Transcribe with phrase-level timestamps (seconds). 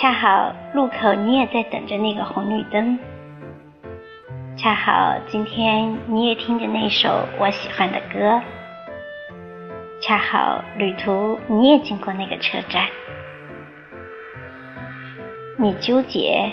[0.00, 2.98] 恰好路口你也在等着那个红绿灯，
[4.56, 8.40] 恰好今天你也听着那首我喜欢的歌，
[10.00, 12.86] 恰好旅途你也经过那个车站，
[15.58, 16.50] 你纠结，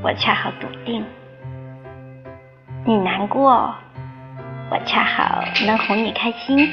[0.00, 1.02] 我恰好笃定；
[2.84, 3.74] 你难过，
[4.70, 6.68] 我恰好能哄你开心；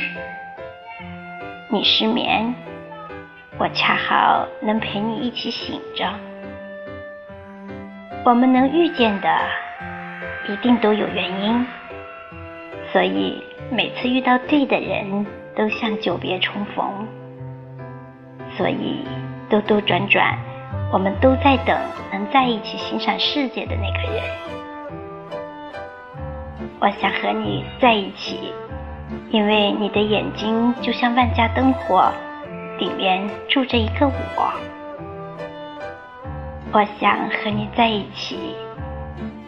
[1.72, 2.54] 你失眠。
[3.64, 6.06] 我恰好能陪你一起醒着，
[8.26, 9.30] 我们能遇见的
[10.50, 11.66] 一定都有原因，
[12.92, 17.08] 所以每次遇到对的人都像久别重逢，
[18.58, 19.08] 所以
[19.50, 20.38] 兜兜转转，
[20.92, 21.80] 我们都在等
[22.12, 24.24] 能在一起欣赏世界的那个人。
[26.82, 28.52] 我想和你在一起，
[29.32, 32.12] 因为你的眼睛就像万家灯火。
[32.78, 34.54] 里面住着一个我，
[36.72, 38.56] 我想和你在一起，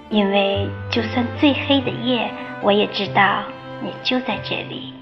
[0.10, 2.30] 因为就算最黑的夜，
[2.62, 3.44] 我也知道
[3.82, 4.94] 你就在这里。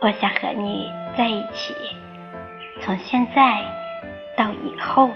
[0.00, 1.74] 我想和你在一起，
[2.80, 3.62] 从现在
[4.36, 5.10] 到以后。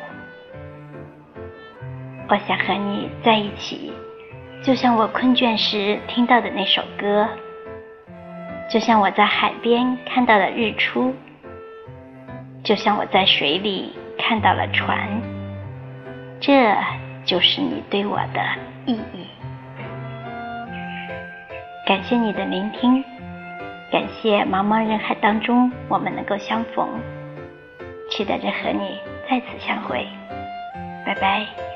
[2.31, 3.91] 我想和你在一起，
[4.63, 7.27] 就像我困倦时听到的那首歌。
[8.69, 11.15] 就像我在海边看到了日出，
[12.63, 15.09] 就像我在水里看到了船，
[16.39, 16.77] 这
[17.25, 18.43] 就是你对我的
[18.85, 19.27] 意义。
[21.87, 23.03] 感谢你的聆听，
[23.91, 26.87] 感谢茫茫人海当中我们能够相逢，
[28.11, 30.07] 期待着和你再次相会，
[31.07, 31.68] 拜拜。